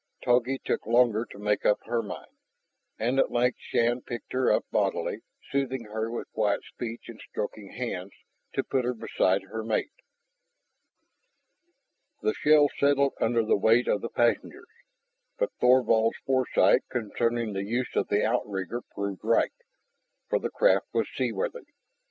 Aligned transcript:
Togi 0.23 0.57
took 0.57 0.87
longer 0.87 1.25
to 1.25 1.37
make 1.37 1.63
up 1.63 1.77
her 1.85 2.01
mind. 2.01 2.31
And 2.97 3.19
at 3.19 3.29
length 3.29 3.59
Shann 3.61 4.01
picked 4.01 4.33
her 4.33 4.51
up 4.51 4.65
bodily, 4.71 5.19
soothing 5.51 5.83
her 5.93 6.09
with 6.09 6.27
quiet 6.31 6.61
speech 6.63 7.03
and 7.07 7.21
stroking 7.29 7.73
hands, 7.73 8.09
to 8.53 8.63
put 8.63 8.83
her 8.83 8.95
beside 8.95 9.43
her 9.43 9.63
mate. 9.63 9.91
The 12.23 12.33
shell 12.33 12.69
settled 12.79 13.13
under 13.21 13.43
the 13.45 13.55
weight 13.55 13.87
of 13.87 14.01
the 14.01 14.09
passengers, 14.09 14.65
but 15.37 15.51
Thorvald's 15.61 16.17
foresight 16.25 16.81
concerning 16.89 17.53
the 17.53 17.63
use 17.63 17.91
of 17.95 18.07
the 18.07 18.25
outrigger 18.25 18.81
proved 18.95 19.23
right, 19.23 19.53
for 20.29 20.39
the 20.39 20.49
craft 20.49 20.87
was 20.95 21.07
seaworthy. 21.15 21.67